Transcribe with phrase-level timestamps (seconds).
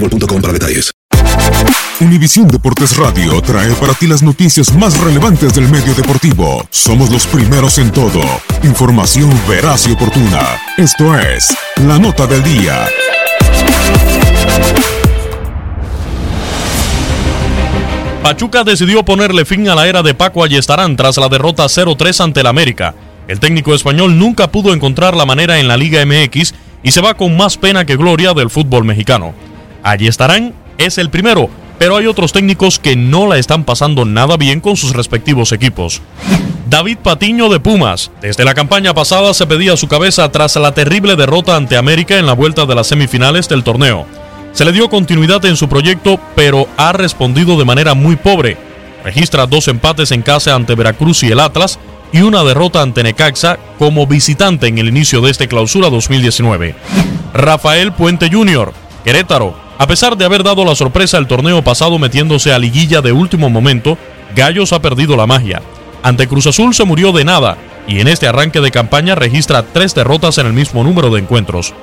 [0.00, 0.42] boostmobile.com.
[2.00, 6.66] Univisión Deportes Radio trae para ti las noticias más relevantes del medio deportivo.
[6.70, 8.20] Somos los primeros en todo.
[8.62, 10.42] Información veraz y oportuna.
[10.76, 11.56] Esto es
[11.86, 12.86] La Nota del Día.
[18.22, 22.40] Pachuca decidió ponerle fin a la era de Paco Ayestarán tras la derrota 0-3 ante
[22.40, 22.94] el América.
[23.28, 27.14] El técnico español nunca pudo encontrar la manera en la Liga MX y se va
[27.14, 29.45] con más pena que gloria del fútbol mexicano.
[29.86, 31.48] Ayestarán es el primero,
[31.78, 36.02] pero hay otros técnicos que no la están pasando nada bien con sus respectivos equipos.
[36.68, 38.10] David Patiño de Pumas.
[38.20, 42.26] Desde la campaña pasada se pedía su cabeza tras la terrible derrota ante América en
[42.26, 44.06] la vuelta de las semifinales del torneo.
[44.52, 48.56] Se le dio continuidad en su proyecto, pero ha respondido de manera muy pobre.
[49.04, 51.78] Registra dos empates en casa ante Veracruz y el Atlas
[52.10, 56.74] y una derrota ante Necaxa como visitante en el inicio de este clausura 2019.
[57.34, 58.72] Rafael Puente Jr.,
[59.04, 59.65] Querétaro.
[59.78, 63.50] A pesar de haber dado la sorpresa el torneo pasado metiéndose a liguilla de último
[63.50, 63.98] momento,
[64.34, 65.62] Gallos ha perdido la magia.
[66.02, 67.56] Ante Cruz Azul se murió de nada
[67.86, 71.74] y en este arranque de campaña registra tres derrotas en el mismo número de encuentros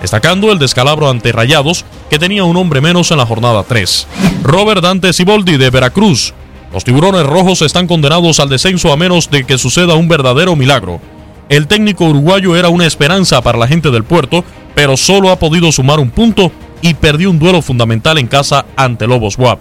[0.00, 4.06] destacando el descalabro ante Rayados, que tenía un hombre menos en la jornada 3.
[4.42, 6.34] Robert Dante Siboldi de Veracruz.
[6.72, 11.00] Los tiburones rojos están condenados al descenso a menos de que suceda un verdadero milagro.
[11.48, 15.70] El técnico uruguayo era una esperanza para la gente del puerto, pero solo ha podido
[15.70, 16.50] sumar un punto
[16.86, 19.58] y perdió un duelo fundamental en casa ante Lobos WAP.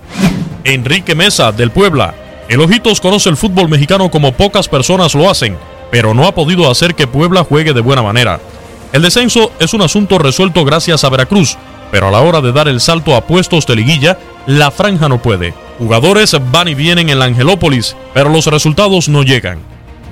[0.63, 2.13] Enrique Mesa del Puebla.
[2.47, 5.57] El Ojitos conoce el fútbol mexicano como pocas personas lo hacen,
[5.89, 8.39] pero no ha podido hacer que Puebla juegue de buena manera.
[8.93, 11.57] El descenso es un asunto resuelto gracias a Veracruz,
[11.91, 15.19] pero a la hora de dar el salto a puestos de liguilla, la franja no
[15.19, 15.55] puede.
[15.79, 19.57] Jugadores van y vienen en la Angelópolis, pero los resultados no llegan.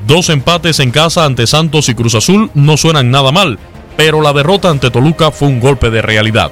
[0.08, 3.60] Dos empates en casa ante Santos y Cruz Azul no suenan nada mal,
[3.98, 6.52] pero la derrota ante Toluca fue un golpe de realidad.